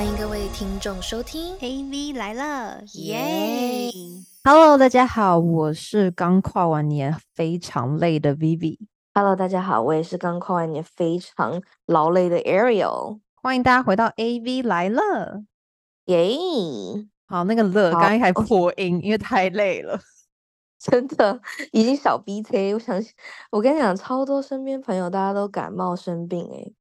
[0.00, 3.90] 欢迎各位听众收听 AV 来了，耶
[4.42, 15.42] ！Hello，大家好，我是刚跨完年非常累的 Vivi，Hello，大家好，我也是刚跨完年非常劳累的 Ariel，欢迎大家回到 AV 来了。
[16.06, 16.34] 耶！
[17.26, 20.00] 好，那个乐好刚刚还破音，因为太累了。
[20.80, 21.38] 真的
[21.72, 22.98] 已经小 B T，我想
[23.50, 26.72] 我跟你讲，超多身边朋友大家都感冒生病诶、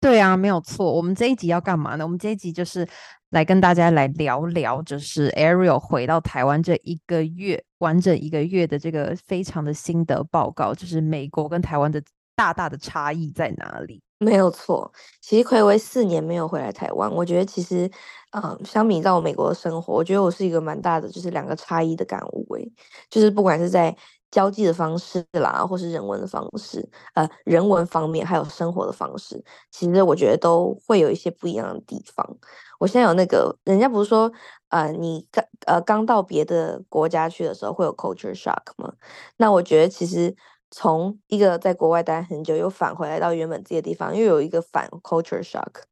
[0.00, 0.90] 对啊，没有错。
[0.90, 2.04] 我们这一集要干嘛呢？
[2.04, 2.88] 我们这一集就是
[3.30, 12.02] 来跟大家来聊聊，就是 Ariel 回到台湾这一个月，完整一个月的这个非常的心得报告，就是美国跟台湾的
[12.34, 14.02] 大大的差异在哪里？
[14.18, 14.90] 没有错，
[15.20, 17.90] 其实暌违四年没有回来台湾，我觉得其实，
[18.32, 22.70] 嗯，相比在我美国的生活，我觉得我是一个蛮大的，就是两个差异的感悟诶，
[23.10, 23.94] 就是不管是在
[24.30, 32.24] 交际的方式啦，或是人文的方式，呃，人文方面还有生活的方式，其实我觉得都会有一些不一样的地方。
[32.78, 34.30] 我现在有那个，人家不是说，
[34.68, 38.92] 呃，你刚呃刚到别的国家去的时候会有 culture shock 吗？
[39.36, 40.34] 那我觉得其实
[40.70, 45.82] 从一个在国外待很久，又返回来到原本自己的地方，又有一个反 culture shock。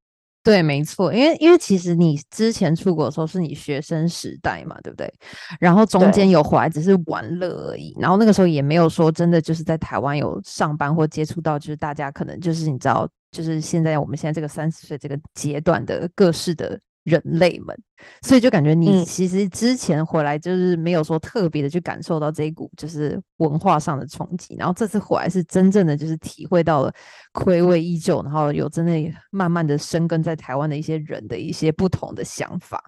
[0.42, 5.12] 对，没错，因为因为其实你之前出国的时候是你学生时代嘛，对不对？
[5.61, 17.77] 然后中间有回来只是玩乐而已，然后那个时候也没有说真的就是在台湾有上班或接触到，就是大家可能就是你知道，就是现在我们现在这个三十岁这个阶段的各式的人类们，
[18.23, 19.05] 所以就感觉你嗯。
[19.05, 26.92] 其实之前回来就是没有说特别的去感受到这一股就是文化上的冲击，然后这次回来是真正的就是体会到了
[27.33, 28.92] 暌违已久，然后有真的
[29.31, 32.83] 慢慢的生根在台湾的一些人的一些不同的想法，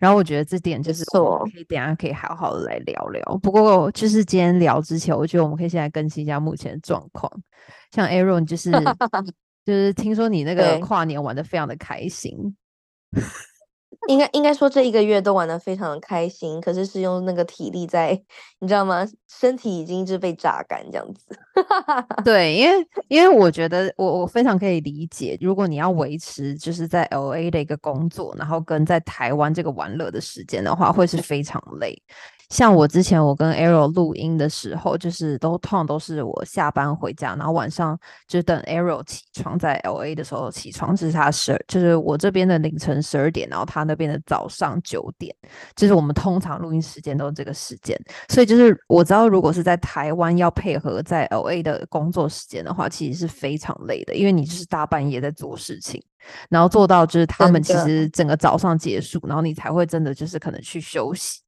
[0.00, 3.22] 然后我觉得这点就是可以等下可以好好的来聊聊。
[3.42, 7.30] 不过就是今天聊之前，我觉得我们可以现在更新一下目前的状况，
[7.92, 8.70] 像 Aaron 就是
[9.66, 12.56] 就是听说你那个跨年玩的非常的开心。
[14.08, 18.10] 应该应该说这一个月都玩的非常的开心，可是是用那个体力在，
[18.60, 19.06] 你知道吗？
[19.28, 21.24] 身体已经一直被榨干这样子。
[22.24, 32.00] 对，因为因为我觉得我我非常可以理解，如果你要维持就是在 L A 的一个工作，然后跟在台湾这个玩乐的时间的话，会是非常累。
[32.50, 37.98] 像我之前我跟 Arrow 录音的时候，就是都通常都是我下班回家，然后晚上
[38.28, 45.34] 就等 Arrow 起床，在 L A 的时候起床，就是他十二，就是我这边的凌晨十二点，然后他那边的早上九点，
[45.74, 47.98] 就是我们通常录音时间都是这个时间。
[48.28, 56.02] 所以就是我知道，如果是在台湾要配合在 L A 的工作时间的话，其实是非常累的，因为你就是大半夜在做事情，
[56.48, 61.40] 然后做到就是他们其实整个早上结束，然后你才会真的就是可能去休息，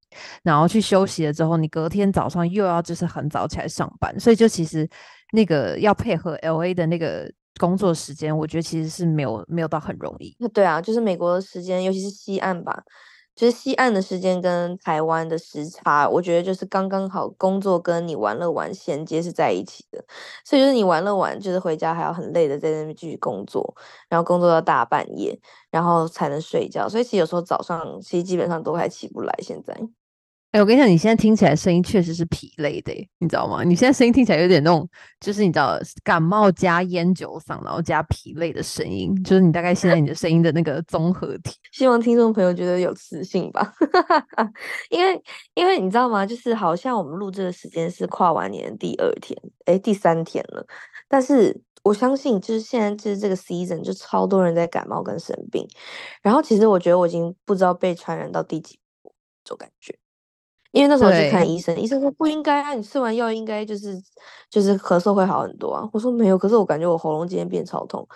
[0.42, 4.88] 然后去休息了之后，你隔天早上又要就是很早起来上班，所以就其实
[5.32, 10.36] 那个要配合 L A 的那个工作时间，我觉得其实是没有没有到很容易。
[10.52, 12.82] 对啊，就是美国的时间，尤其是西岸吧，
[13.38, 20.04] 就是西岸的时间跟台湾的时差，我觉得就是刚刚好，工作跟你玩乐完衔接是在一起的，
[20.44, 23.77] 所以就是你玩乐完，就是回家还要很累的在那边继续工作，
[24.09, 25.38] 然后工作到大半夜，
[25.71, 29.32] 然后才能睡觉，所以其实有时候早上其实基本上都还起不来。
[29.41, 29.72] 现在
[30.53, 33.62] 哎、我跟你讲，你现在听起来声音确实是疲累的，你知道吗？
[33.62, 34.88] 你现在声音听起来有点那种，
[35.20, 41.54] 就是你知道感冒加烟酒嗓，然后加疲累的声音，就是你大概现在你的声音的那个综合体。
[41.70, 43.75] 希望听众朋友觉得有磁性吧，
[44.88, 45.22] 因为
[45.53, 46.25] 因为你知道吗？
[46.25, 50.66] 就是好像我们录制的时间是跨完年第二天，诶，第三天了，
[51.09, 55.69] 但是我相信就是现在就是这个 season 就超多人在感冒跟生病，
[56.22, 59.12] 然后其实我觉得我已经不知道被传染到第几波
[59.44, 59.94] 这种感觉。
[60.72, 64.00] 因为那时候去看医生，医生说不应该啊，你吃完药应该就是
[64.50, 65.88] 就是咳嗽会好很多啊。
[65.92, 68.06] 我说没有，可是我感觉我喉咙今天变超痛。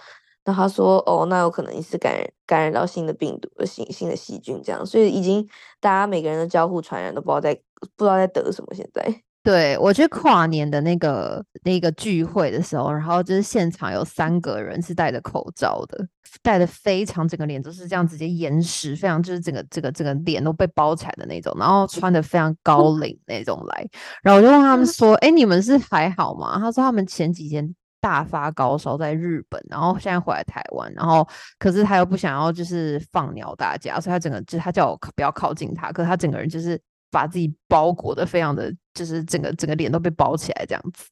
[0.44, 5.48] 那他说哦，那有可能你是感染感染到新的病毒、新新的细菌这样，所以已经
[5.80, 7.54] 大家每个人的交互传染，都不知道在
[7.96, 8.74] 不知道在得什么。
[8.74, 16.06] 现在对我去跨年的那个那个聚会的时候，然后就是现场有三个人是戴着口罩的，
[16.42, 23.86] 戴的非常整个脸都是这样直接延时，非常就是整个这个整个脸都被包起来的那种，然后穿的非常高领那种来，
[24.22, 31.26] 然后我就问他们说：“哎，你们是还好吗？”他说他们前几天大发高烧在日本，然后现在回来台湾，然后
[31.58, 36.80] 可是他又不想要就是放鸟大家，所以他整个就他叫我不要靠近他，可是他整个人就是
[37.12, 41.04] 把自己包裹的非常的，就是整个整个脸都被包起来这样子，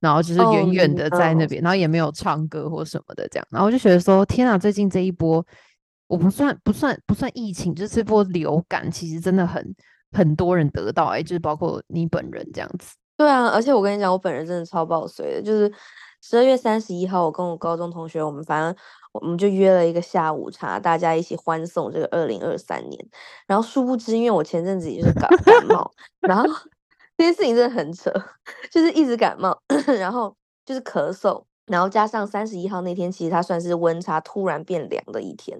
[0.00, 5.46] 然后就是哦远远的在那边，然后也没有唱歌或什么的这样，然后我就觉得说天啊，最近这一波
[6.08, 9.74] 我不算不算不算疫情，就是这波流感其实真的很
[10.10, 12.94] 很多人得到哎、就是包括你本人这样子。
[13.16, 15.72] 对啊，而且我跟你讲，我本人真的超爆水的，就是
[16.22, 18.74] 十二月三十一号，我跟我高中同学，我们反正
[19.12, 23.08] 我们就约了一个下午茶，大家一起欢送这个二零二三年。
[23.46, 26.44] 然后殊不知，因为我前阵子也是感感冒，然后
[27.16, 28.10] 这件事情真的很扯，
[28.70, 29.56] 就是一直感冒，
[29.98, 31.44] 然后就是咳嗽。
[31.66, 35.56] 然后加上三十一号那天，其实它算是温差突然变凉的一天。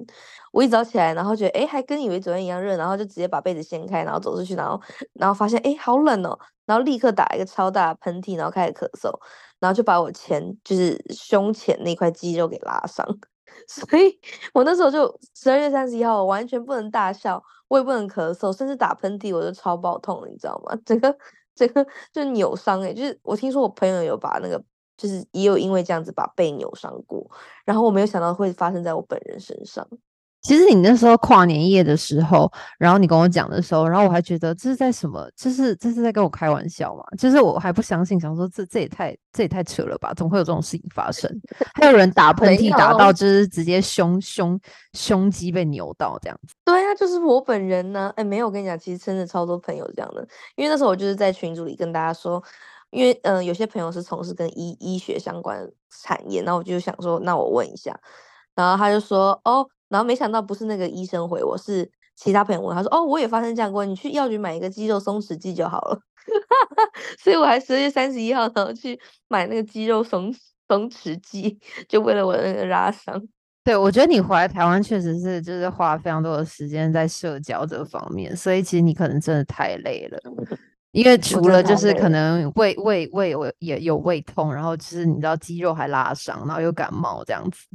[0.51, 4.79] 我一早起来，然后觉得哎，还跟以为昨天一样热，然后就直接把被子掀开，然后走出去，然后
[5.13, 9.13] 然后发现哎，好冷哦，然后立刻打一个超大的喷嚏，然后开始咳嗽，
[9.61, 13.07] 然后就把我前就是胸前那块肌肉给拉伤。
[13.69, 14.19] 所以
[14.53, 20.77] 我那时候就十二月三十一号，我完全不能大笑，我也不能咳嗽，甚至打喷嚏我都超爆痛，你知道吗？
[20.85, 21.17] 整个
[21.55, 24.63] 整个就扭伤哎，就是我听说我朋友有把那个。
[24.95, 27.29] 就是也有因为这样子把背扭伤过，
[27.65, 29.85] 然后我没有想到会发生在我本人身上。
[30.43, 35.31] 其实你那时候跨年夜的时候，然后你跟我讲的时候，然后我还觉得这是在什么？
[35.37, 37.05] 这是这是在跟我开玩笑嘛？
[37.17, 40.13] 就是我还不相信，想说这这也太这也太扯了吧？
[40.15, 41.31] 怎么会有这种事情发生？
[41.75, 44.59] 还有人打喷嚏打到就是直接胸胸
[44.95, 46.55] 胸肌被扭到这样子？
[46.65, 48.13] 对啊，就是我本人呢。
[48.17, 52.43] 哎，没有，我跟你讲，其实真的超多朋友这样的，因为那时候我就是在群组里跟大家说。
[52.91, 55.67] 因为嗯，有些朋友是从事跟医医学相关
[56.03, 57.99] 产业，然后我就想说，那我问一下，
[58.55, 66.01] 然后他就说哦，然后没想到不是那个医生回我，是其他朋友问，他说哦，我也发生这样过，你去药局买一个肌肉松弛剂就好了，
[67.23, 68.99] 所以我还十二月三十一号呢去
[69.29, 70.35] 买那个肌肉松
[70.67, 73.23] 松弛剂，就为了我的那个拉伤。
[73.65, 80.19] 对，我觉得你回来台湾确实是就是花非常多的时间在社交这方面，所以其实你可能真的太累了。
[80.91, 87.67] 因为除了就是可能胃胃胃有也有胃痛，然后就是你知道肌肉还拉伤，然后又感冒这样子，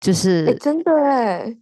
[0.00, 1.56] 就是真的哎，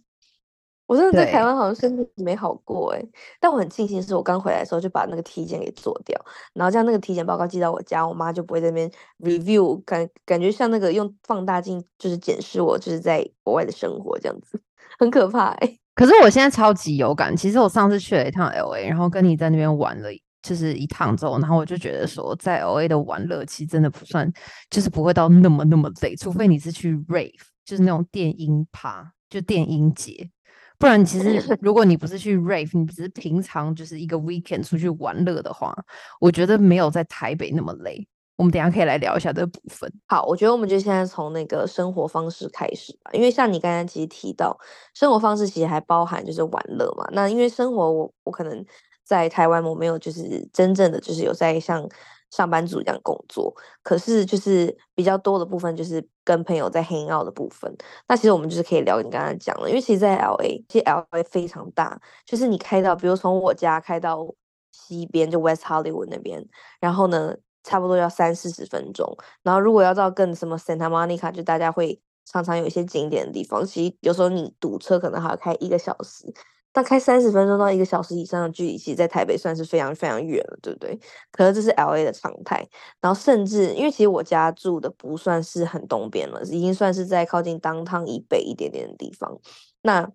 [0.87, 3.05] 我真的在台湾好像身体没好过哎，
[3.39, 6.19] 但我很庆幸是我刚回来的时候就把那个体检给做掉，
[6.53, 8.89] 然后将那个体检报告寄到我家，我妈就不会在那边
[9.19, 14.61] review，感感觉像那个用放大镜就是检视我就是在国外的生活这样子，
[14.97, 15.77] 很可怕哎。
[15.93, 20.09] 可是我现在超级有感，其实我上次去了一趟 L A，然后跟你在那边玩了。
[20.41, 24.31] 就是一趟之后，然后我就觉得说，在 L A 的玩乐其实真的不算，
[24.69, 27.33] 就是不会到那么那么累，除非你是去 rave，
[27.69, 30.31] 就是那种电音趴，就电音节，
[30.79, 35.75] 不然其实 如果你不是去 rave，你只是平常就是一个 weekend 出去玩乐的话，
[36.19, 38.07] 我觉得没有在台北那么累。
[38.37, 39.87] 我们等下可以来聊一下这个部分。
[40.07, 44.57] 好，我觉得我们就现在从那个生活方式开始吧，因为像你刚才其实提到，
[44.95, 47.07] 生活方式其实还包含就是玩乐嘛。
[47.11, 48.65] 那因为生活，我我可能。
[49.05, 51.83] 在台湾，我没有就是真正的就是有在像
[52.31, 57.73] 上班族一样工作，可是就是比较多的部分就是跟朋友在 hang out 的部分。
[58.07, 64.27] 那其实我们就是可以聊你刚刚讲了，因为其实，在 L A，其实 L A 非常大，就是你开到，比如从我家开到
[64.71, 66.45] 西边就 West Hollywood 那边，
[66.79, 69.17] 然后呢，差不多要三四十分钟。
[69.41, 76.31] 然后如果要到更什么 Santa Monica，就大家会常常有一些景点的地方，其实有时候你堵车可能还要开一个小时。
[76.71, 80.97] 大概三十分钟到一个小时以上的距离，其实在台北算是非常非常远了，对不对？
[81.31, 82.65] 可是这是 L A 的常态。
[83.01, 89.39] 然后甚至因为其实我家住的不算是很东边了，已经算是在靠近当趟以北一点点的地方，
[89.81, 90.09] 那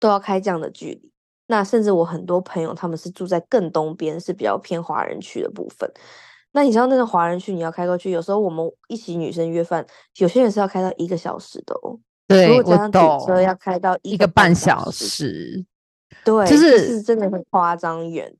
[0.00, 1.12] 都要开这样的距离。
[1.46, 5.88] 那甚至我很多朋友他们是住在更东边，是比较偏华人区的部分。
[6.52, 12.00] 那你知道那个华人区你要开过去，有时候我们一起女生约饭，有些人是要开到一个小时的哦。
[12.28, 13.24] 对，我懂。
[13.26, 15.64] 车要开到一个半小时，
[16.24, 18.32] 对，就是真的很夸张远。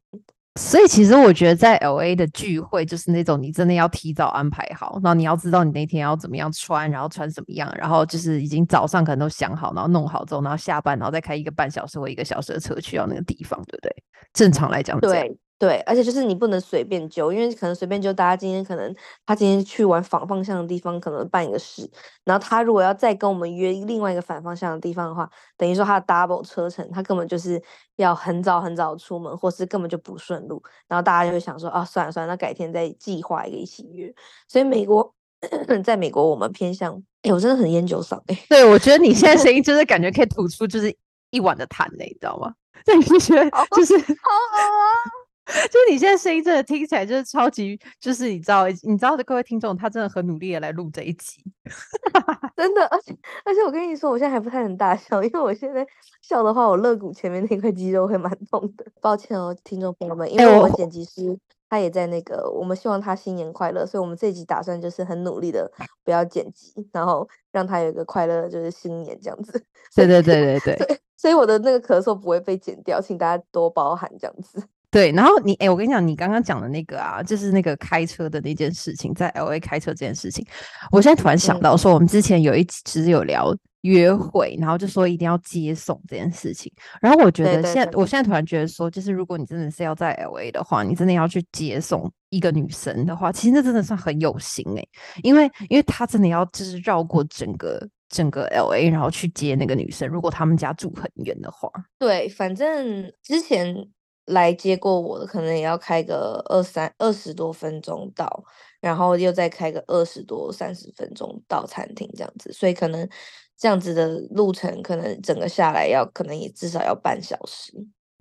[0.59, 13.95] 所以其实我觉得在 L A 的聚会就是那种你真的要提早安排好，然后你要知道你那天要怎么样穿，然后穿什么样，然后就是已经早上可能都想好，然后弄好之后，然后下班，然后再开一个半小时或一个小时的车去到那个地方，对不对？
[14.33, 15.37] 正常来讲，对。
[15.59, 18.95] 对，而且就是你不能随便揪，因为可能随便揪，大家今天可能
[19.25, 21.91] 他今天去玩反方向的地方，可能办一个事，
[22.25, 27.63] 然后他如果要再跟我们约另外一个反方向的地方的话，等于说他的 double 车程，他根本就是
[27.97, 34.15] 要很早很早出门，或是根本就不顺路，然后大家就会想说啊，算了算了，那改天再计划一个一起约。
[34.47, 35.11] 所以美国，
[35.83, 38.39] 在美国我们偏向，哎，我真的很烟酒嗓哎。
[38.51, 40.95] 对，我觉得你现在声 音就是感觉可以吐出就是
[41.31, 42.53] 一碗的痰嘞，你知道吗？
[42.85, 45.26] 对，你觉得就是好好啊。
[45.71, 51.41] 就你现在声音真的听起来就是超级，就是你知道，你知道的各位听众，他真的很努力的来录这一集，
[52.57, 55.87] 真的，而 且而且我跟你说，我现在还不太能大笑，因为我现在
[56.21, 58.85] 笑的话，我肋骨前面那块肌肉会蛮痛的。
[59.01, 61.39] 抱歉哦，听众朋友们，因为我们剪辑师
[61.69, 65.71] 他也在那个，我们希望他新年快乐，所以我们这集打算就是很努力的
[66.03, 69.65] 不要剪辑，然后让他有一个快乐就是新年这样子。
[69.95, 74.61] 对对对对对，所以我的那个咳嗽不会被剪掉，请大家多包涵这样子。
[74.97, 80.43] 对，然后你哎，我跟你讲，你刚刚讲的那个啊，就是那个开车的那件事情，在 L A 开车这件事情，
[80.91, 86.73] 我现在突然想到说，我们之前有一集其实有聊约会，然后就说一定要接送这件事情。
[87.03, 94.83] 然后我觉得现在，我现在突然觉得说，就是如果你真的是要在 L A 的话，你真的要去接送一个女生的话，其实那真的算很有心哎，
[95.23, 101.71] 因为因为他真的要就是绕过整个整个 L A，然后去接那个女生，如果他们家住很远的话。
[101.99, 103.87] 对，反正之前。
[104.27, 108.45] 来接过我的，可能也要开个二三二十多分钟到，
[108.81, 113.09] 然后又再开个二十多三十分钟到餐厅这样子，所以可能
[113.57, 117.73] 这样子的路程，可能整个下来要可能也至少要半小时。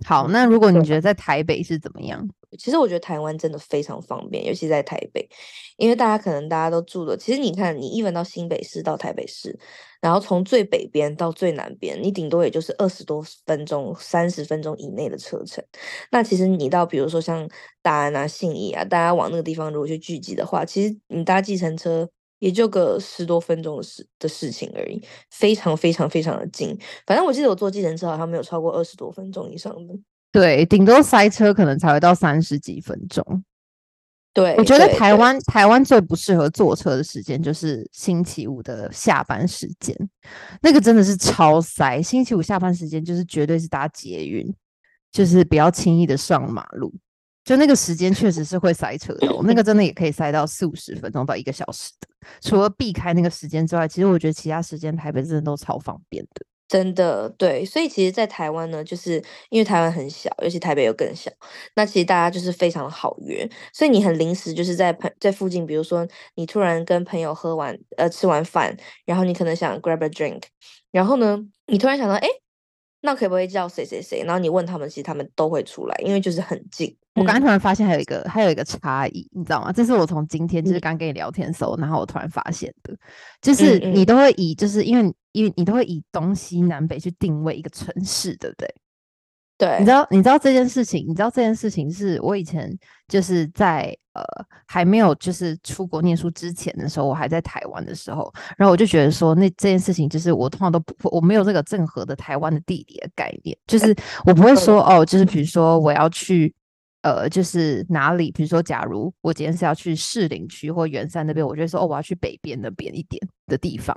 [0.06, 2.28] 好，那如果你觉得在台北是怎么样？
[2.58, 5.28] 其实我觉得台湾真的非常方便，尤其在台北，
[5.76, 9.58] 因为大家可能大家都住的，其实你看，你一文到新北市到台北市，
[10.00, 15.64] 然后从最北边到最南边，你顶多也就是二十多分钟、三十分钟以内的车程。
[16.10, 17.48] 那其实你到比如说像
[17.82, 26.78] 大安啊、信义啊，大家往那个地方如果去聚集的话，其实你搭计程车也就个十多分钟的事的事情而已，非常非常非常的近。
[27.06, 29.94] 反正我记得我坐计程车好像没有超过二十多分钟以上的。
[30.32, 33.44] 对，顶多塞车可能才会到三十几分钟。
[34.32, 39.96] 对，我觉得台湾台湾最不适合坐车的时间就是星期五的下班时间，
[40.60, 42.02] 那个真的是超塞。
[42.02, 44.46] 星期五下班时间就是绝对是搭捷运，
[45.10, 46.92] 就是不要轻易的上马路。
[47.46, 52.08] 就那个时间确实是会塞车的，那个真的也可以塞到四五十分钟到一个小时的。
[52.42, 56.44] 除了避开那个时间之外，其实我觉得其他时间台北真的都超方便的。
[56.68, 61.30] 真的对，所以其实，在台湾呢，就是因为台湾很小，尤其台北又更小，
[61.76, 70.42] 那其实大家就是非常好约，所以你很临时，就是在朋在附近，比如说你突然跟朋友喝完呃吃完饭，然后你可能想 grab a drink，
[70.90, 72.28] 然后呢，你突然想到，哎，
[73.06, 74.24] 那可不可以叫谁谁谁？
[74.24, 76.92] 然后你问他们，其实他们都会出来，因为就是很近。
[77.14, 79.72] 我刚突然发现还有一个还有一个差异，你知道吗？
[79.72, 82.92] 这是我从今天就是刚跟你聊天的时候，然后我突然发现的，
[83.40, 88.68] 就是你都会以就是因为因为你都会以东西南北去定位一个城市，对不对？
[89.58, 92.70] 对，你知道你知道这件事情，你知道这件事情是我以前
[93.08, 94.22] 就是在呃
[94.66, 103.96] 还没有就是出国念书之前的时候，我还在台湾的时候，然后我就觉得说那这件事情就是我通常都不我没有这个正和的台湾的地理的概念，就是
[104.26, 106.54] 我不会说哦，就是比如说我要去。
[107.02, 113.94] 呃，就是哪里，比如说，假如我今天是要去士林区或圆山那边，我就说，哦，我要去北边那边一点的地方，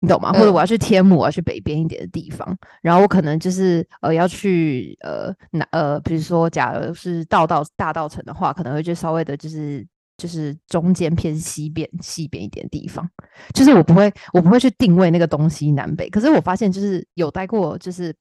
[0.00, 0.32] 你懂吗？
[0.32, 13.08] 或者我要去天母，我要去北边一点的地方，然后我可能就是呃要去呃哪呃，比如说，假如是道道大道城的话，可能会就稍微的就是就是中间偏西边西边一点地方，
[13.54, 18.14] 就是我不会我不会去定位那个东西南北，可是我发现就是有待过就是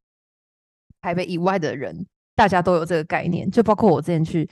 [1.01, 2.05] 台北以外的人。
[2.35, 4.49] 大家都有这个概念，就包括我之前去，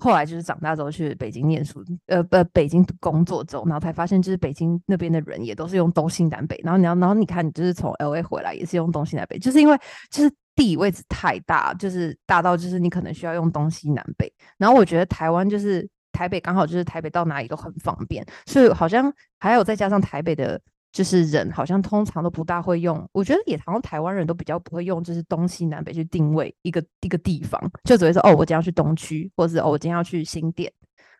[0.00, 6.60] 后来就是长大之后去北京念书，呃，不，北京工作之后，然后才发现，就是北京那边的人也都是用东西南北。
[6.64, 9.78] 然后你要，然后你看，你就是从 L A 回来也是用东西南北，就是因为
[10.10, 14.32] 就是地理位置太大，就是大到就是你可能需要用东西南北。
[14.58, 20.60] 然后我觉得台湾就是台北刚好就是台北到哪里都很方便，所以好像还有再加上台北的。
[20.92, 30.72] 就是人好像通常都不大会用，我觉得也好像台湾人都比较不会用，就是东西南北去定位一个一个地方，就只会说哦，我今天要去东区，或者是哦，我今天要去新店，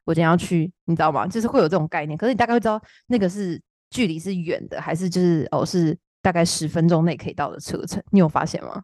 [0.04, 1.26] 我今天要去，你知道吗？
[1.26, 2.18] 就是会有这种概念。
[2.18, 3.60] 可是你大概会知道那个是
[3.90, 8.02] 距离是远的，还是就是哦是大概十分钟内可以到的车程？
[8.10, 8.82] 你有发现吗？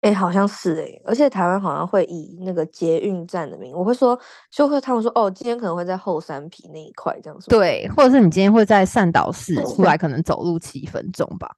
[0.00, 4.18] 哎，好像是哎，而且台湾好像会以那个捷运站的名，我会说，
[4.50, 7.48] 就会他们说，哦，今天可能会在后山皮那一块这样子。
[7.48, 11.54] 对，或者是你今天会在善导市出来，可能走路七分钟吧。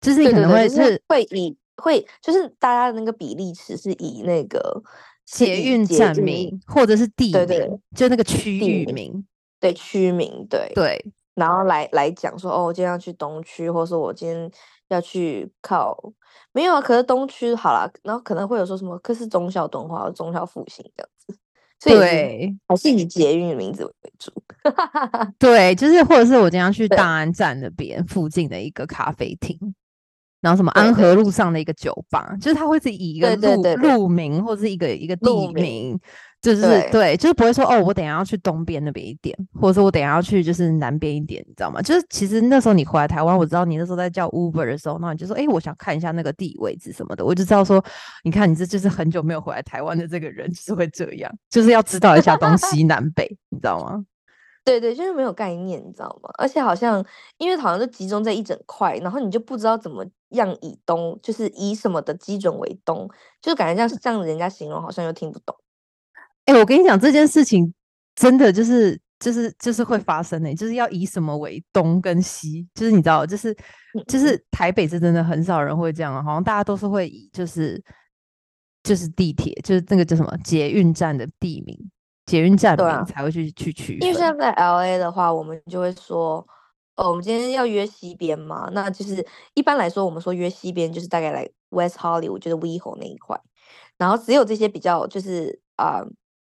[0.00, 4.82] 就是你可能会是会以会，就是大家的那个比例尺是以那个
[5.24, 9.26] 捷运站名或者是地名，就那个区域名，
[9.58, 11.04] 对区名，对对，
[11.34, 14.50] 然后来来讲说，哦，我今天要去东区，或者说我今天
[14.94, 16.12] 要去靠。
[16.52, 21.36] 没有啊，可是东区好了，然后可能会有说什么，可是中校动画、中校复兴这样子，
[21.84, 24.32] 对，还是以捷运的名字为主。
[25.36, 29.58] 对，就是或者是我今天去 大安站那边附近的一个咖啡厅，
[30.40, 35.98] 然后什么安和路上的一个酒吧，就是他会是以一个路路名或者是一个一个地名。
[36.44, 41.80] 就是对，就是不会说哦，我等下要去东边那边一点，或者说我等下要去就是南边一点，你知道吗？
[41.80, 47.82] 就是其实那时候你回来台湾，我知道你那时候在叫 Uber 的时候，那你就说，哎，我想看一下那个地理位置什么的，我就知道说，
[48.24, 54.04] 你看你这就是很久没有回来台湾的这个人，就是会这样，就是要知道一下东西南北，你知道吗？
[54.66, 56.28] 对对，就是没有概念，你知道吗？
[56.38, 57.02] 而且好像
[57.38, 63.08] 因为好像就集中在一整块，然后你就不知道怎么样以东，就是以什么的基准为东，
[63.40, 65.54] 就是感觉这样这样人家形容好像又听不懂。
[66.46, 67.72] 哎、我跟你讲这件事情
[68.14, 73.54] 真的就是就是就是会发生的、就是要以什么为东跟西，就是你知道，就是
[74.06, 77.82] 就嗯是台北是真的很少人会这样，好像大家都是会以就是
[78.82, 81.78] 就是地铁，就是那个叫什么捷运站的地名、
[82.26, 84.06] 捷运站名才会去去区分。
[84.06, 86.46] 因为像在 L A 的话，我们就会说，
[86.96, 93.40] 哦，我们今天要约西边嘛，那就是一般来说，我们说约西边就是大概来 West Hollywood，就是 WeHo 那一块，
[93.96, 96.04] 然后只有这些比较就是啊、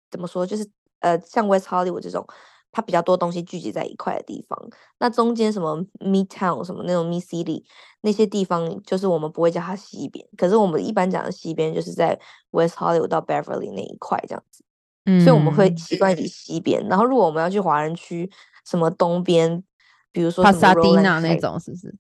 [0.10, 2.25] 怎么说，就是呃像 West Hollywood 这种，
[2.72, 7.63] 它比较多东西聚集在一块的地方，那中间什么 Midtown 什么那种 Mid City
[8.01, 12.20] 那些地方，就是我们不会叫它西边，可是我们一般讲的西边就是在
[12.51, 14.63] West Hollywood 到 Beverly 那一块这样子。
[15.06, 16.86] 嗯，所以我们会习惯以西边。
[16.88, 18.30] 然后如果我们要去华人区，
[18.66, 19.63] 什么东边，
[20.12, 21.96] 比如说帕萨蒂娜那种，是不是？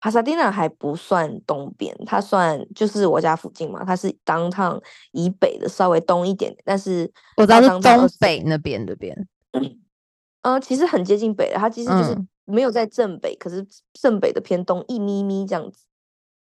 [0.00, 4.80] 帕萨蒂娜还不算东边，它算就是我家附近嘛，它是 downtown
[5.12, 9.28] 以北的，稍微东一点点，但是我知道东北那边那边。
[10.42, 15.84] 呃，其实很接近北的，它其实就是嗯没有在正北，可是正北的偏东一咪咪这样子。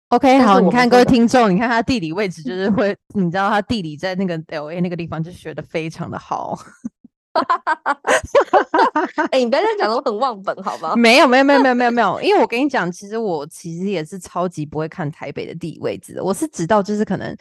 [0.08, 6.58] OK，好，你看各位听众，你看它地理位置就是会，你知道它地理在那个 LA 那个地方就学的非常的好。
[9.32, 10.96] 哎、你不要这样讲，我很忘本，好吗？
[10.96, 16.24] 没有没有没有没有没有没有，因为我跟你讲，其实我其实也是超级不会看台北的地理位置的。
[16.24, 17.36] 我是直到就是可能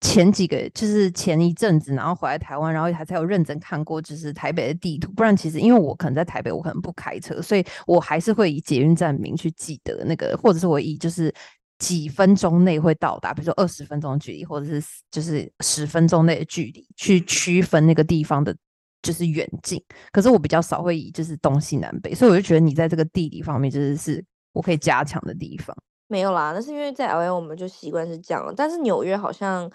[0.00, 5.10] 前几个就是前一阵子，然后回来台湾，然后还才有认真看过就是台北的地图。
[5.12, 11.32] 不然其实因为我可能在台北，我可能不开车，所以我还是会以捷运站名去记得那个，或者是我以就是。
[11.78, 14.80] 几分钟内会到达，比如说二十分钟的距离，或者是
[15.10, 18.54] 就是十分钟内的距离，去区分那个地方的，
[19.02, 19.82] 就是远近。
[20.12, 25.76] 可是我比较少会以就是东西南北，所以我就觉得你在这个地理方面就是是我可以加强的地方。
[26.08, 29.70] 没有啦，那是因为在 LA 我们就习惯是这样了，但是纽约好像，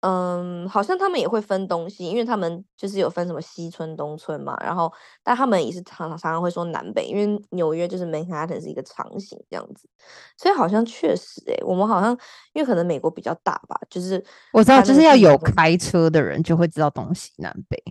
[0.00, 4.92] 嗯，好像他们也会分东西，因为他们就是有分什么西村、东村嘛，然后
[5.22, 9.88] 但他们也是常常常会说南北，因为纽约就是 Manhattan 是一个长形这样子，
[10.36, 12.12] 所以好像确实诶、我们好像
[12.52, 17.82] 因为可能美国比较大吧，就是我知道，就是要有开车的人就会知道东西南北。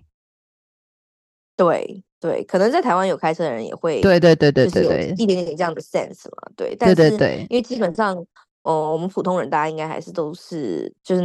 [1.56, 8.16] 对对，可能在台湾有开车的人也会对对对对对对一点点这样的 sense 嘛，对，但是对对对，因为基本上，
[8.64, 11.22] 哦、我们普通人大家应该还是都是就是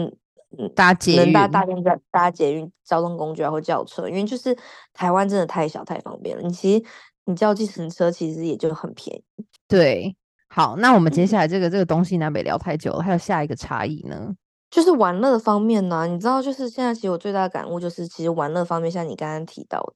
[0.59, 4.57] 嗯，搭捷能搭运大众交搭捷运交通工具啊，或轿车，因为就是
[4.93, 6.43] 台湾真的太小太方便了。
[6.43, 6.85] 你其实
[7.27, 9.47] 你叫计程车其实也就很便宜。
[9.67, 10.17] 对。
[10.51, 14.35] 好，那我们接嗯下来这个这个东西南北聊太久了，还有下一个差异呢？
[14.71, 19.95] 就是玩乐的方面呢、你知道，就是现在其实我最大的感悟就是，其实玩乐方面，像你刚刚提到的，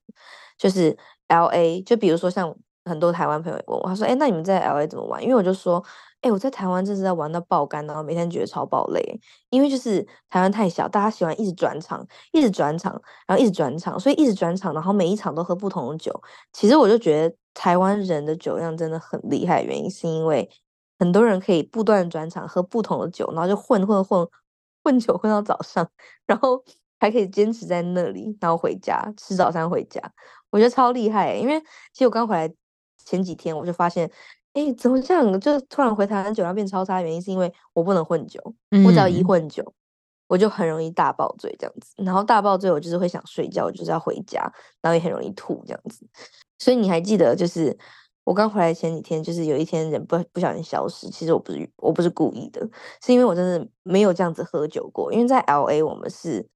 [0.57, 0.97] 就是
[1.29, 2.55] L A，就比如说像
[2.85, 5.85] 很多台湾朋友问我，他说：“哎，那你们在 L A 怎么玩？”因为我就说
[6.23, 12.93] ：“哎，我在台湾真是在玩到爆肝，然后每天觉得超爆累，因为就是台湾太小，大家喜欢一直转场，一直转场，
[13.27, 16.13] 然后一直转场，所以一直转场，然后每一场都喝不同的酒。
[16.53, 20.49] 其实我就觉得台湾人的酒量真的很厉害，原因是因为
[20.99, 24.27] 很多人可以不断转场喝不同的酒，然后就混混混
[24.83, 25.89] 混酒混到早上，
[26.27, 26.63] 然后
[26.99, 30.01] 还可以坚持在那里，然后回家吃早餐回家，
[30.51, 31.61] 我觉得超厉害欸、因为
[31.93, 32.53] 其实我刚回来
[33.05, 34.11] 前几天，我就发现，
[34.53, 35.41] 哎，怎么这样？
[35.41, 38.41] 就突然回台湾酒量变超差，原因是因为我不能混酒，
[38.85, 39.75] 我只要一嗯混酒，
[40.29, 41.95] 我就很容易大爆醉这样子。
[42.05, 44.41] 然后大爆醉，我就是会想睡觉，我就是要回家，
[44.81, 46.07] 然后也很容易吐这样子。
[46.59, 47.77] 所以你还记得，就是
[48.25, 52.61] 我刚回来前几天，就是有一天人不不小心消失，其实我不是我不是故意的，
[53.05, 55.13] 是因为我真的没有这样子喝酒过。
[55.13, 56.47] 因为在 L A 我们是，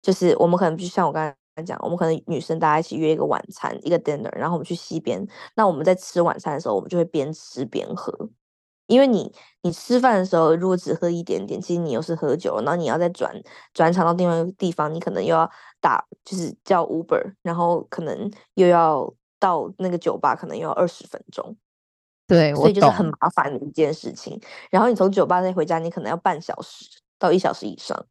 [0.00, 5.26] 就是我们可能就像我刚才讲，我们可能女生大家一起约一个晚餐，一个 dinner，然后我们去西边。
[5.56, 8.12] 那我们在吃晚餐的时候，我们就会边吃边喝。
[8.86, 9.30] 因为你
[9.62, 13.34] 你吃饭的时候，如果只喝一点点，其实你又是喝酒了，然后你要再转
[13.74, 15.50] 转场到另外一个地方，你可能又要
[15.80, 21.56] 打就是叫 Uber，然后可能又要到那个酒吧，可能又要二十分钟，
[22.26, 23.06] 对，所以就是很。
[23.20, 24.40] 麻烦的一件事情。
[24.70, 26.84] 然后你从酒吧再回家，你可能要半小时
[27.18, 28.06] 到一小时以上，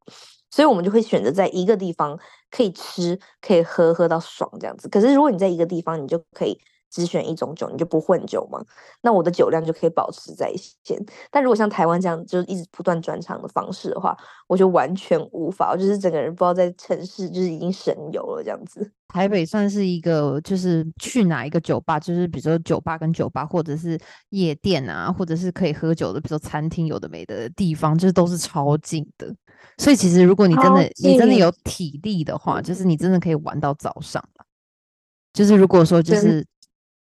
[0.50, 4.90] 所以我们就会选择在一个地方可以吃可以喝喝到爽这样子。
[4.90, 8.64] 可是如果你在一个地方，你就可以只选一种酒，你就不混酒嘛，
[9.02, 10.98] 那我的酒量就可以保持在线。
[11.30, 18.92] 但如果像台湾这样就是一直不断转场的方式的话，我就完全无法，我就是整个人不知道在城市就是已经神游了这样子。
[19.10, 23.98] 台北算是一个，就是去哪一个酒吧，就是比如说酒吧跟酒吧，或者是
[24.30, 29.34] 夜店啊，或者是可以喝酒的，比如说餐厅有的没的地方，就是都是超近的。
[29.78, 34.24] 所以其实如果你真的你真的有体力的话，就是你真的可以玩到早上。
[35.34, 36.46] 就是如果说就是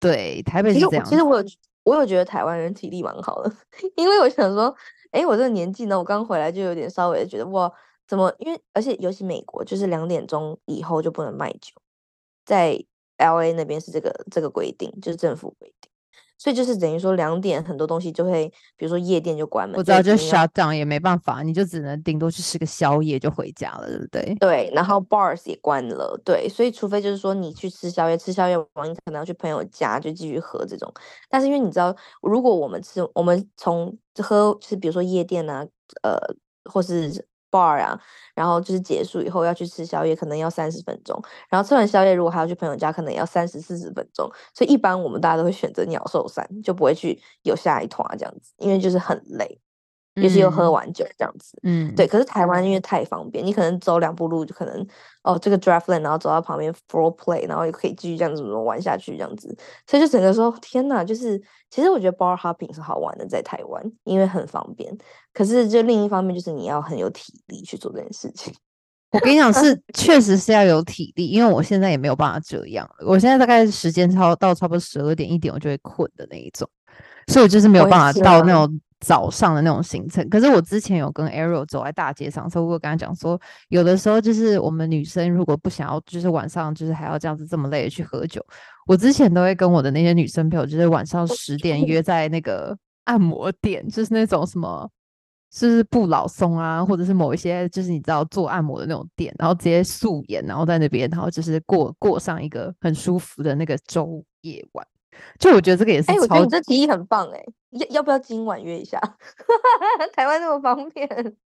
[0.07, 1.45] 对台北是这样子，其实我有
[1.85, 3.53] 我有觉得台湾人体力蛮好的，
[3.97, 4.75] 因为我想说，
[5.11, 7.73] 哎，我这个年纪呢，我刚回来就有点稍微觉得哇，
[8.07, 8.33] 怎么？
[8.39, 11.75] 因为而且尤其美国就是两点钟以后就不能卖酒，
[12.45, 12.85] 在
[13.19, 15.91] L A 那边是这个这个规定，就是政府规定。
[16.39, 18.47] 所以就是等于说两点很多东西就会，
[18.77, 19.77] 比如说夜店就关门。
[19.79, 24.35] 我知道，就 shut down 也没办法，你就只能顶多去吃个宵夜就回家了，对不对？
[24.41, 30.93] 对，然后 bars 也关了，对，所以除非就是说你去吃宵夜，吃宵夜完你可能要去朋友家就继续喝这种。
[31.29, 35.67] 但是因为你知道，如果我们吃，我们从喝就是比如说夜店啊，
[36.03, 36.19] 呃，
[36.65, 37.27] 或是。
[37.57, 37.99] Bar 啊，
[38.35, 41.19] 然后就是结束以后要去吃宵夜，可能要三十分钟。
[41.49, 44.31] 然后吃完宵夜，如果还要去朋友家，可能也要三十四十分钟。
[44.53, 49.59] 所以一般我们大家都会选择鸟兽散，就不会去有下一团这样子，因为就是很累。
[50.17, 52.07] 于是又喝完酒这样子，嗯，对。
[52.07, 54.87] 可是台湾因为太方便，你可能走两步路就可能
[55.23, 59.55] 哦，这个 draft land，然后走到旁边 floor play，然后也可以继续这样子玩下去这样子。
[59.87, 61.39] 所以就整个说天哪，就是
[61.71, 64.91] 其实我觉得 bar hopping 是好玩的，在台湾因为很方便。
[65.35, 68.55] 可是就另一方面就是你要很有体力去做这件事情。
[69.13, 72.89] 我跟你讲是确实是要有体力，因为我现在也没有办法这样。
[73.07, 76.67] 我现在大概时间超到差不多十二点一点，我就会困的那一种，
[77.29, 78.81] 所以我就是没有办法到那种。
[79.01, 88.45] 早上的那种行程，可是我之前有跟 Arrow 走在大街上，所以我跟他讲说，有的时候就是我们女生如果不想要，就是晚上就是还要这样子这么累的去喝酒，
[88.87, 94.91] 我之前都会跟我的那些女生朋友，就是晚上十点约在那个按摩店，就是那种什么，
[95.51, 104.87] 就是不老松啊，或者是某一些就是你知道做按摩的那种店，然后直接素颜，然后在那边，然后就是过过上一个很舒服的那个周夜晚。
[105.39, 109.01] 就我觉得这个也是，哎，我觉得你这提议很棒，哎，要要不要今晚约一下？
[110.15, 111.09] 台湾那么方便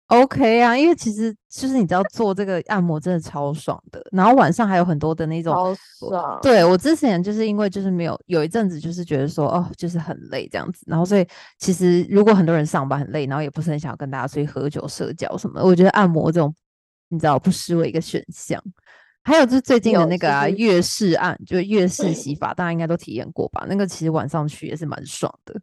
[0.07, 6.39] ，OK 啊，因为其实就是你知道做这个按摩真的超爽的，然后晚上还有很多的那种，超爽。
[6.41, 11.27] 对我之前就是因为就是没有有一阵子就是觉得说哦就是很累这样子，然后所以
[11.59, 16.53] 其实如果很多人上班很累，然后也不是很想要跟大家出去喝酒社交什么，我觉得按摩这种
[17.09, 18.61] 你知道不失为一个选项。
[19.25, 23.65] 还有就是最近的那个啊，月式案，就月式洗发，大家应该都体验过吧？
[23.67, 25.59] 那个其实晚上去也是蛮爽的。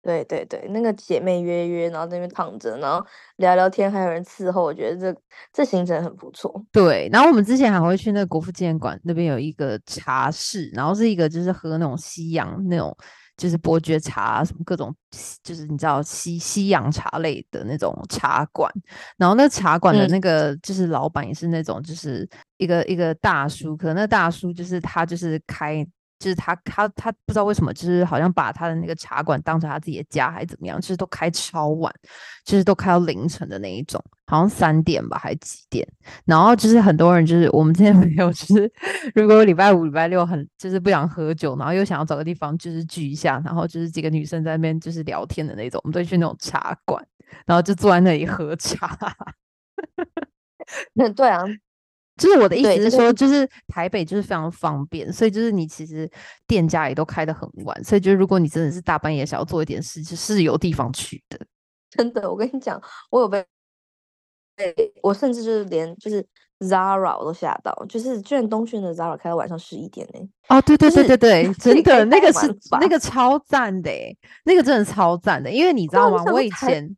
[0.00, 3.04] 对对对，那个姐妹约约，然后在那边躺着，然后
[3.36, 5.20] 聊聊天，还有人伺候，我觉得这
[5.52, 6.64] 这行程很不错。
[6.72, 12.96] 对，然后我们之前还会去那个国父纪念馆那边有一个茶室，然后是一个就是喝那种西洋那种。
[13.38, 14.94] 就是伯爵茶什么各种，
[15.42, 18.70] 就是你知道西西洋茶类的那种茶馆，
[19.16, 25.86] 然后那茶馆的那个就是老板也是那种就是一个一个大叔，可能那大叔就是他就是开。
[26.18, 30.80] 就是他，他，他不知道为什么，就是好像把他的那个茶馆当成他自己的家，还是怎么样？
[30.80, 31.92] 就是都开超晚，
[32.44, 35.86] 就是都开到凌晨的那一种，好像三点吧，还几点？
[36.24, 38.72] 然后就是很多人，就是我们这些朋友，就是
[39.14, 47.00] 如果礼拜五、礼拜六很就是不想喝酒，然后又想要找个地方就是聚一下，然后就是几个女生在那边就是聊天的那种，我们都去那种茶馆，
[47.46, 48.98] 然后就坐在那里喝茶。
[50.94, 51.44] 那 对啊。
[52.18, 56.10] 就是我的意思是说，就是台北就是非常方便，所以就是你其实
[56.46, 61.38] 店家也都开得很晚，所以就是如果你真的是大半夜想要做一点事，是有地方去的。
[61.90, 62.78] 真的，我跟你讲，
[63.10, 63.42] 我有被，
[65.02, 66.22] 我甚至就是连就是
[66.58, 70.20] Zara 我都吓到，就是居然东区的 Zara 开到晚上十一点呢。
[70.48, 73.90] 哦，对对对对对， 真的那个是那个超赞的，
[74.44, 76.24] 那个真的超赞的，因为你知道吗？
[76.32, 76.96] 我以前。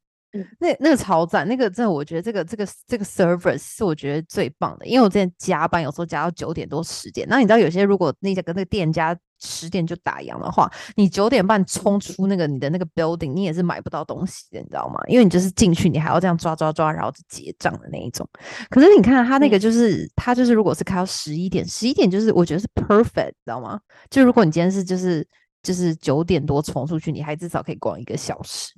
[0.58, 15.00] 那那个超赞，那个真的，我觉得这个这个这个 service 是我觉得最棒的，因为我之前加班有时候加到九点多十点，那你知道有些如果那个跟那个店家十点就打烊的话，你九点半冲出那个你的那个 building，你也是买不到东西的，你知道吗？
[15.08, 18.28] 因为你就是进去，你还要这样抓抓抓，然后结账的那一种。
[18.68, 23.80] 可是你看他那个就是他就是如果是开到十一点，十一点就是我觉得是 perfect，知道吗？
[24.10, 25.26] 就如果你今天是就是
[25.62, 28.74] 就是九点多冲出去，你还至少可以逛一个小时。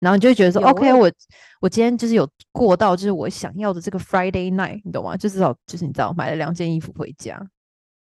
[0.00, 1.10] 然后你就会觉得说，OK，我
[1.60, 5.16] 我今天就是有过到就是我想要的这个 Friday night，你懂吗？
[5.16, 7.40] 就至少就是你知道买了两件衣服回家，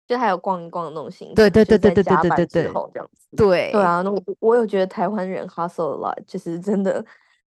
[0.08, 3.36] 就还有逛一逛的那种心对对对对对对对对对，这样子。
[3.36, 7.04] 对对啊，那我我有觉得台湾人 hustle 了，就是真的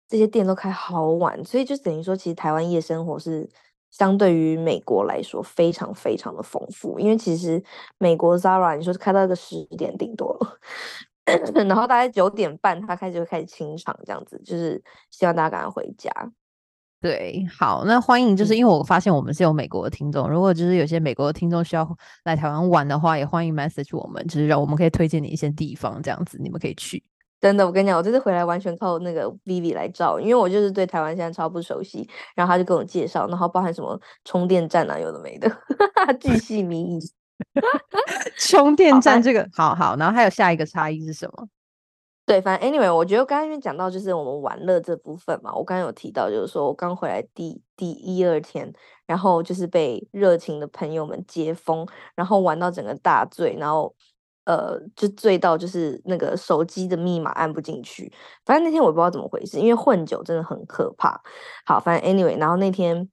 [0.08, 3.48] 这些店都开好晚，所以就等于说，其实台湾夜生活是
[3.90, 7.62] 相对于美国来说非常非常的丰富，因为其实
[7.98, 10.58] 美国 Zara 你说开到一个十点顶多了。
[11.66, 16.10] 然后大概九点半，他开始就开始清场，这样子就是希望大家赶快回家。
[17.00, 27.02] 对，好，那欢迎，就是因为我发现我们是有美国的听众，如果就是有些美国的听众需要来台湾玩的话，也欢迎 message 我们，就是让我们可以推荐你一些地方，这样子你们可以去。
[27.40, 35.50] 真的，我跟你讲，我这次回来完全靠那个 Vivi 来照，因为我就是对台湾现在超不熟悉，然后他就跟我介绍，然后包含什么充电站啊，有的没的，
[36.20, 37.00] 巨细靡遗。
[38.38, 41.48] 充电站这个好好，然后还有下一个差异是什么？
[42.24, 48.72] 对，反正 anyway，我觉得刚刚因为讲到就是我们玩乐这部分嘛，我刚刚有提到就是说我刚回来第第一二天，
[49.06, 53.92] 然后就是被热情的朋友们接风，然后玩到整个大醉，然后
[54.44, 58.10] 呃就醉到就是那个手机的密码按不进去，
[58.46, 61.20] 反正那天我也不知道怎么回事，因为混酒真的很可怕。
[61.66, 63.10] 好，反正 anyway，然后那天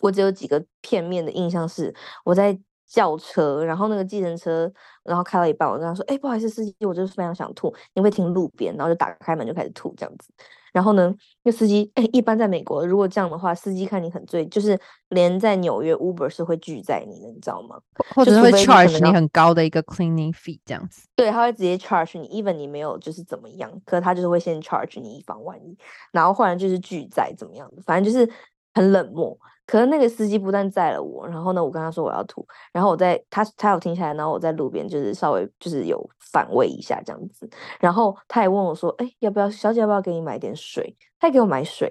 [0.00, 2.58] 我只有几个片面的印象是我在。
[2.86, 4.70] 叫车，然后那个计程车，
[5.04, 10.30] 然后开到一半，我跟他说：“哎，不好意思，司机，我就是非常想吐，你会停路边？”然后就打开门就开始吐这样子。
[10.72, 17.78] 然后呢，那司机，哎，一般在美国，如果这样的话，司机看你很醉，就是连在纽约 Uber 是会拒载你的，你知道吗？
[18.14, 21.08] 或者会 charge 你很高的一个 cleaning fee 这样子。
[21.16, 25.74] 对，他会直接 charge 你，even 你没有就是怎么样，可他就是会先 charge 你以防万一，
[26.12, 28.30] 然后或者就是拒载怎么样的，反正就是
[28.76, 29.36] 很冷漠。
[29.66, 40.96] 可是那个司机不但载了我，然后呢，我跟他说我要吐，然后我在他他有停下来，然后我在路边就是稍微就是有反胃一下这样子，然后他也问我说，哎，要不要小姐要不要给你买点水？
[41.18, 41.88] 他给我买水，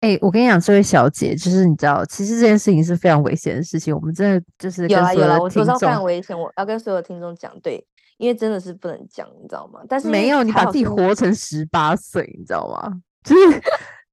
[0.00, 7.86] 哎，哎，我跟你讲，这位小姐，就是你知道，其实这件事情是非常危险的事情，我们真的就是有啦有啦，我知道非常危险，我要跟所有听众讲，对，
[8.18, 9.82] 因为真的是不能讲，你知道吗？
[9.88, 12.92] 但是没有，你把自己活成十八岁，你知道吗？
[13.22, 13.62] 就是。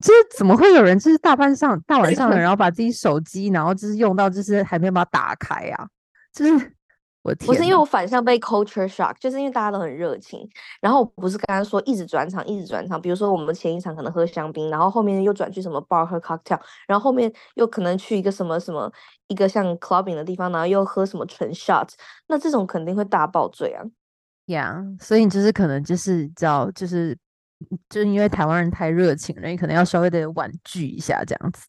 [0.04, 5.88] 就是怎么会有人就是大半上大晚上的， 然后把自己手机，然后就是用到就是还没有把它打开啊？
[6.34, 6.52] 就是
[7.22, 10.46] 我天，不是因为我反向被 culture shock，就是因为大家都很热情，
[10.82, 18.92] 然后不是刚刚说一直转场一直转场，比如说我们前一场可能喝香槟，然后后面又转去什么 bar 喝 cocktail，然后后面又可能去一个什么什么
[19.30, 21.88] 一个像 clubbing 的地方，然后又喝什么纯 shot，
[22.28, 23.82] 那这种肯定会大爆醉啊。
[24.48, 27.18] 呀，所以你就是可能就是叫就是。
[27.90, 31.66] 就是因为台湾人太热情了，你可能要稍微的婉拒一下这样子。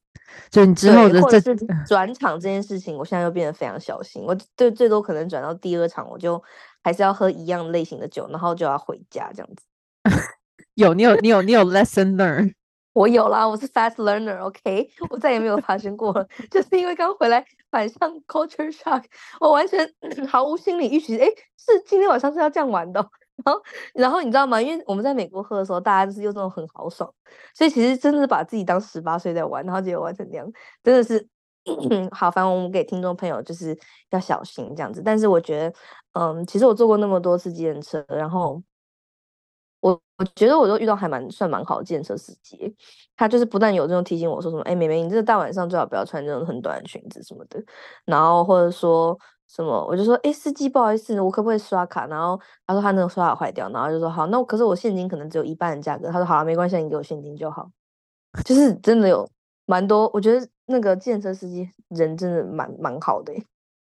[0.50, 1.54] 就你之后的这
[1.86, 4.22] 转场这件事情，我现在又变得非常小心。
[4.22, 6.42] 我最最多可能转到第二场，我就
[6.82, 9.64] 还是要喝一样类型的酒，然后就要回家这样子。
[10.74, 12.52] 有你有你有你有 lesson learn，
[12.94, 19.04] 我有啦，我是 fast learner，OK， 我再也没有发生过了， 就是因为刚回来反向 culture shock，
[19.38, 19.88] 我完全
[20.26, 23.08] 毫无心理预期，哎，是今天晚上是要这样玩的。
[23.36, 23.62] 然后，
[23.94, 24.60] 然后你知道吗？
[24.62, 27.12] 因为我们在美国喝的时候，大家就是用这种很豪爽，
[27.54, 30.46] 所以其实真的是把自己当十八岁在玩，然后结果玩成那样，
[30.82, 31.26] 真的是
[32.12, 32.30] 好。
[32.30, 33.76] 反正我们给听众朋友就是
[34.10, 35.02] 要小心这样子。
[35.04, 35.74] 但是我觉得，
[36.12, 38.62] 嗯，其实我坐过那么多次计程车，然后
[39.80, 42.74] 我我觉得我都遇到还蛮算蛮好的计程车司机，
[43.16, 47.62] 他就是不但有这种提醒我说什么，哎，妹妹，你这个大晚上最好不要穿这种很短的裙子什么的，
[48.04, 49.18] 然后或者说。
[49.54, 49.86] 什么？
[49.86, 52.08] 我就说，哎，司机，不好意思，我可不可以刷卡？
[52.08, 56.10] 然后他说他那个刷卡坏掉，然后就说好，那可是我现金可能只有一半的价格。
[56.10, 57.70] 他说好，没关系，你给我现金就好。
[58.44, 59.28] 就是真的有
[59.66, 63.32] 蛮多，我觉得那个自行车司机人真的蛮蛮好的。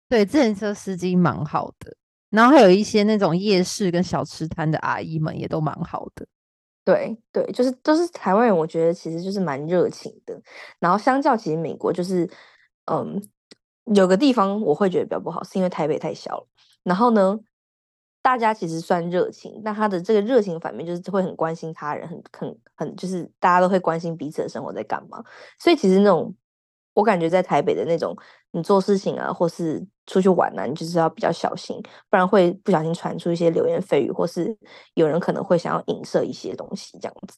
[0.08, 1.92] 对，自行车司机蛮好的，
[2.30, 6.24] 然后还有一些那种夜市跟小吃摊的阿姨们也都蛮好的。
[6.86, 10.40] 对对，就是都是台湾人，我觉得其实就是蛮热情的。
[10.80, 12.30] 然后相较其实美国就是
[12.92, 13.20] 嗯。
[13.86, 16.48] 有个地方我会觉得比较不好，是因为台北太小了。
[16.84, 17.38] 然后呢，
[18.22, 25.22] 大家其实算热情，但他的这个热情反面就是会很关心他人，很很很就是大家都会关心彼此的生活在干嘛。
[25.60, 26.34] 所以其实那种
[26.94, 28.16] 我感觉在台北的那种，
[28.52, 31.78] 你做事情啊，或是出去玩啊，你就是要比较小心，
[32.10, 34.58] 不然会不小心传出一些流言蜚语，或是
[34.94, 37.38] 有人可能会想要影射一些东西这样子。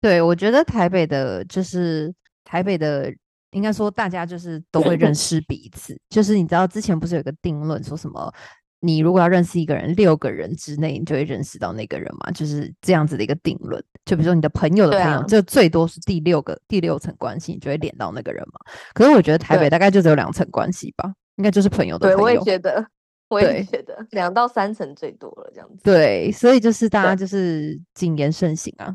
[0.00, 3.14] 对，我觉得台北的就是台北的。
[3.52, 5.98] 应该说，大家就是都会认识彼此。
[6.08, 8.32] 就是你知道，之前不是有个定论，说什么
[8.80, 12.30] 你如果要认识一个人，六个人之内你就会认识到那个人嘛？
[12.32, 13.82] 就是这样子的一个定论。
[14.04, 18.60] 就比如说你的朋友的朋友，就最多是第六个、第六层关系，你就会连到那个人嘛。
[18.92, 22.18] 可是我觉得台北大概就只有两层关系吧，应该就是朋友的朋友。
[22.18, 22.86] 对，我也觉得，
[23.28, 25.80] 我也觉得两到三层最多了，这样子。
[25.82, 28.94] 对，所以就是大家就是谨言慎行啊。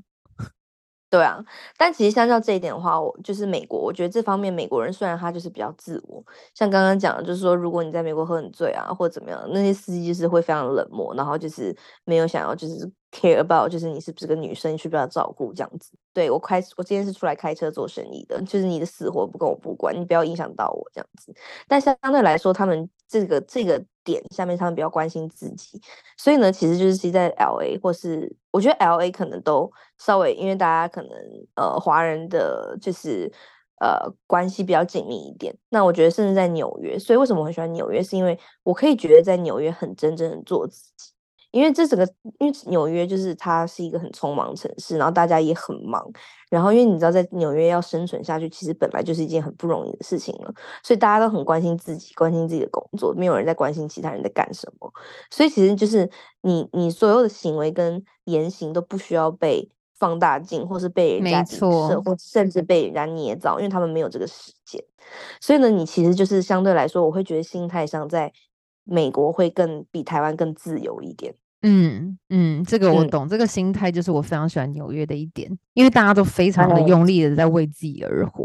[1.11, 1.43] 对啊，
[1.77, 6.23] 但其实相较这一点的话，我就是美国，我觉得这方面美国人虽然他就是比较自我，
[6.55, 15.91] 像刚刚讲的，就是说如果你在美国喝很醉啊，或者怎么样，那些司机就是会非常冷漠，然后就是没有想要就是 care about，就是你是不是个女生需不需要照顾这样子。
[16.13, 21.33] 对我开，我今天是出来开车做生意的，就是你的死活不跟我不管，你不要影响到我这样子。
[21.67, 23.83] 但相对来说，他们这个这个。
[24.03, 25.81] 点下面他们比较关心自己，
[26.17, 31.11] 所以呢，其实就是其在 L A 或是我觉得 L A 可能都稍微，因为大家可能
[31.55, 33.31] 呃华人的就是
[33.79, 35.55] 呃关系比较紧密一点。
[35.69, 41.11] 那我觉得甚至在纽约，所以为什么我很喜欢纽约，是因为我可以觉得在纽约很真正的做自己，
[41.51, 42.05] 因为这整个
[42.39, 46.05] 因为纽约就是它是一个很匆忙的城市，然后大家也很忙，
[46.49, 54.91] 然后因为你知道在纽约要生存下去，其实本来就是一件很不容易的事情了，所以大家都很关心自己，关心自己的工作，没有人在关心其他人在干什么，
[55.29, 56.09] 所以其实就是
[56.41, 61.45] 你你所有的行为跟言行都不需要被放大镜，或是被人家影
[61.89, 64.83] 射，或甚至被人家捏造，因为他们没有这个时间，
[65.39, 68.31] 所以呢，你其实就是相对来说，我会觉得心态上在
[68.83, 71.33] 美国会更比台湾更自由一点。
[71.63, 78.43] 嗯嗯，这个我懂，这个心态就是我非常喜欢纽约的一点，因为大家都非常的用力的在为自己而活，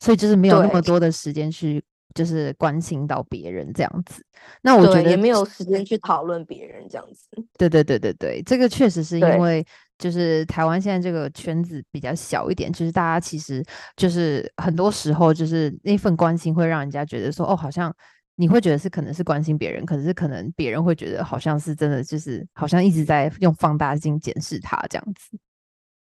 [0.00, 1.82] 所以就是没有那么多的时间去
[2.14, 4.22] 就是关心到别人这样子。
[4.60, 7.26] 那我觉得也没有时间去讨论别人这样子。
[7.56, 9.64] 对对对对对，这个确实是因为
[9.96, 13.64] 就是台湾现在这个圈子比较小一点，就是大家其实
[13.96, 17.90] 就是很多时候就是那份关心会让人家觉得说哦，好像。
[18.38, 25.36] 你会觉得是可能是关心别人，可是可能别人会觉得好像是真的，就是好像一直在用放大镜检视他这样子。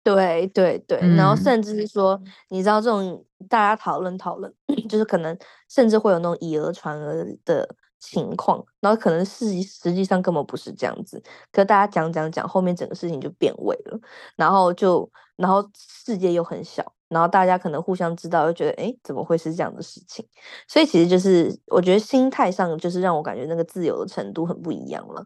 [0.04, 4.52] 对对对，然后甚至是说，你知道这种大家讨论讨论，
[4.90, 5.38] 就是可能
[5.70, 7.76] 甚至会有那种以讹传讹的。
[7.98, 11.20] 情况，然后可能实实际上根本不是这样子，
[11.52, 14.00] 可大家讲讲讲，后面整个事情就变味了，
[14.36, 20.28] 然后就，然后世界又很小，然后大家可能互相知道，又觉得，哎，怎么会是这样的事情？
[20.68, 25.26] 所以其实就是，我觉得心态上就是让我感觉那个自由的程度很不一样了。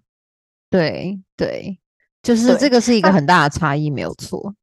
[0.69, 1.79] 对对，
[2.21, 4.53] 就是这个是一个很大的差异，没有错。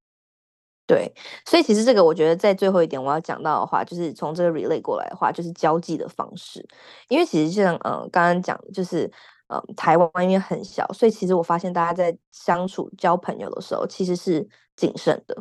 [0.86, 1.12] 对，
[1.44, 6.64] 所以其实这个我觉得在最后一点我要讲到的话，就是从这个 relay 过来的话，就是交际的方式。
[7.08, 9.10] 因为其实像嗯刚刚讲，就是
[9.48, 15.36] 嗯台湾因为很小，所以其实我发现大家在相处交朋友的时候其实是谨慎的。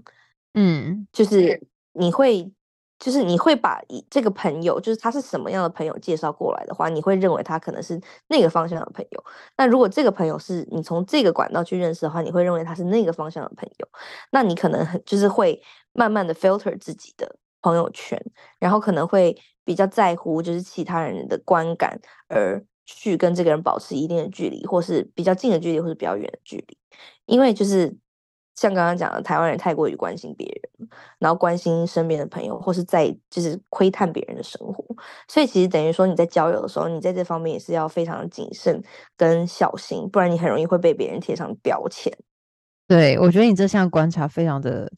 [0.55, 1.61] 嗯，就是
[1.95, 2.51] 你会。
[2.97, 9.23] 就是你会把这个朋友，就是他是什么样的朋友介绍过来的话，你会认为他可能是那个方向的朋友。
[9.57, 13.87] 那如果这个朋友是你从这个管道去认识的话，你会认为他是那个方向的朋友。
[14.31, 18.17] 那你可能很就是会慢慢的 filter 自己的朋友圈，
[18.59, 26.77] 然后可能会比较在乎就是其他人的观感，而去跟这个人保持一定的距离，或是比较近的距离，或是比较远的距离，
[27.25, 27.97] 因为就是。
[28.55, 30.89] 像刚刚讲的，台湾人太过于关心别人，
[31.19, 34.83] 然后关心身边的朋友，或是在就是窥探别人的生活，
[35.27, 38.81] 所以其实等于说你在交友的时候，你在这方面也是要非常的谨慎
[39.17, 42.11] 跟小心，不然你很容易会被别人贴上标签。
[42.87, 44.91] 对，我觉得你这项观察非常的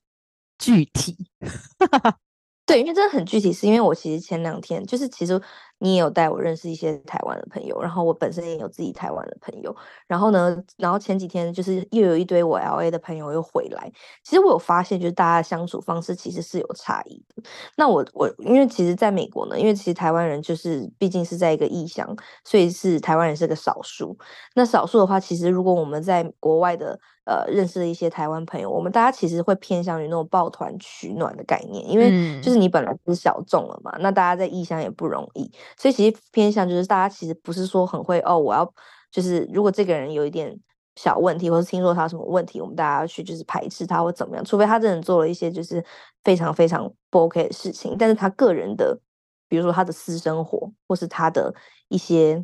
[0.57, 1.15] 具体。
[2.65, 5.41] 对，因为真的很具体，是因为我其实前两天就是其实。
[5.79, 9.75] 你也有带我认识一些台湾的朋友，然后我本身也有自己台湾的朋友，
[10.07, 13.91] 然后呢，然后前几天就是又有一堆我 L A 的朋友又回来，
[14.23, 17.43] 其实我有发现，就是大家的相处方式其实是有差异的。
[17.75, 24.17] 那我我因为其实在美国呢，因为其实台湾人就是毕竟是在一个异乡，所以是台湾人是个少数。
[24.55, 35.51] 那少数的话，其实如果我们在国外的呃认识了一些台湾朋友，我们大家其实会偏向于那种抱团取暖的概念，因为就是你本来是小众了嘛，那大家在异乡也不容易。
[35.75, 38.71] 所以其实偏向就是大家其实不是说很会哦，我要
[39.11, 40.57] 就是如果这个人有一点
[40.95, 45.83] 小问题，或是听说他什么问题，我们大家要去就是排斥他或怎么样，除非他真的做了一些就是
[46.23, 48.99] 非常非常不 OK 的事情，但是他个人的，
[49.47, 51.53] 比如说他的私生活或是他的
[51.89, 52.43] 一些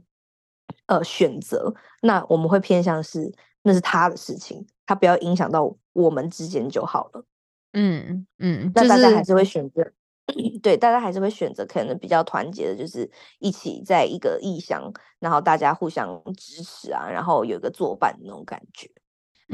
[0.86, 3.34] 呃选择，那我们会偏向是
[3.64, 7.26] 那是他的事情，他不要影响到我们之间就好了。
[7.74, 9.92] 嗯嗯，那大家还是会选择。
[10.64, 13.10] 对，大家还是会选择可能比较团结的，就是
[13.40, 18.90] 一起在一个异乡，然后大家互相支持啊，然后有一个作伴那种感觉。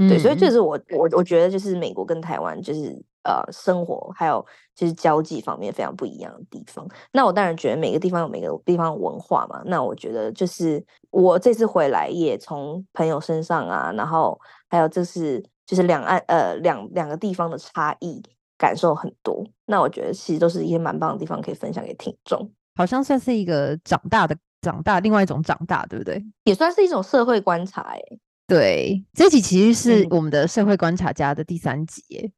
[0.08, 6.88] 对，所以这是我我我觉得就是美国跟台湾就是呃生活还有就是交际方面非常不一样的地方。
[7.12, 9.62] 那我当然觉得每个地方有每个地方的文化嘛。
[9.66, 18.22] 那我觉得就是我这次回来也从朋友身上啊，然后还有就是就是两岸呃两两个地方的差异。
[18.60, 22.52] 感受很多，那我觉得其实都是一些蛮棒的地方，可以分享给听众。
[22.76, 26.24] 好像算是一个长大的长大，另外一种长大，对不对？
[26.44, 28.00] 也算是一种社会观察，哎，
[28.46, 32.32] 对，这集其实是我们的社会观察家的第三集，耶。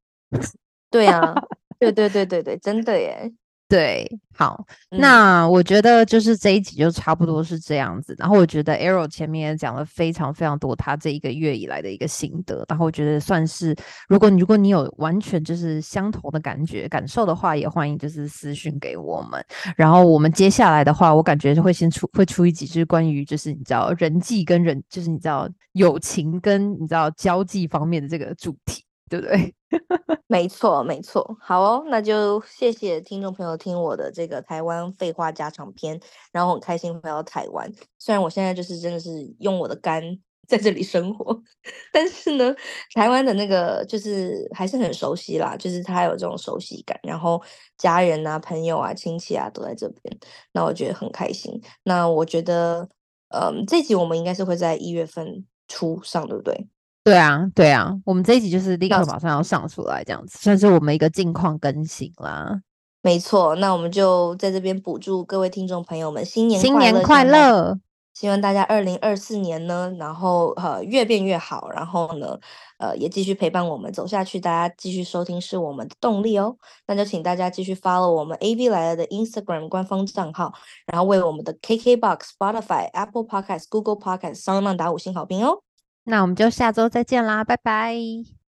[0.90, 1.34] 对呀，
[1.80, 3.32] 对对对对对，真的耶。
[3.72, 4.06] 对，
[4.36, 8.14] 好，那我觉得就是这一集就差不多是这样子。
[8.20, 12.66] 然后我觉得 Arrow 前面也讲了非常非常多他这一个月以来的一个心得。
[12.68, 13.74] 然后我觉得算是，
[14.10, 19.42] 如果如果你有完全就是相同的感觉感受的话，也欢迎就是私讯给我们。
[19.78, 28.84] 然后我们接下来的话，我感觉会先出会出一集，就是关于就是你知道人际跟人，就是你知道友情跟你知道交际方面的这个主题。
[29.12, 29.54] 对不对？
[30.28, 31.38] 没错，没错。
[31.42, 36.00] 好哦，那就谢谢听众朋友听我的这个台湾废话家常篇，
[36.32, 37.70] 然后很开心回到台湾。
[38.00, 39.10] 虽然我现在就是真的是
[39.40, 40.02] 用我的肝
[40.48, 41.38] 在这里生活，
[41.92, 42.56] 但是呢，
[42.96, 47.42] 台湾的那个就是还是很熟悉啦，就是他有这种熟悉感，然后
[47.78, 50.18] 家人啊、朋友啊、亲戚啊都在这边，
[50.54, 51.62] 那我觉得很开心。
[51.84, 52.88] 那我觉得，
[53.36, 56.68] 嗯，这集我们应该是会在一月份初上，对不对？
[57.04, 62.62] 对啊，对啊，我们这一集就是立刻那马上要上出来，这样子算是我们一个近况更新啦。
[63.02, 67.24] 没错，那我们就在这边补祝各位听众朋友们新年新年快！
[67.24, 67.80] 希望大乐！
[68.14, 72.38] 希望大家二零二四年呢，然后呃越变越好，然后呢
[72.78, 76.56] 呃也继续陪伴我们走下去，大家继续收听是我们的动力哦。
[76.86, 80.54] 那就请大家继续 follow 我们 AV 来了的 Instagram 官方账号，
[80.86, 85.64] 然后为我们的 KKBox、Spotify、Apple Podcast、Google Podcast、u n 打五星好评哦。
[86.04, 87.96] 那我们就下周再见啦，拜拜。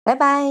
[0.03, 0.43] 拜拜。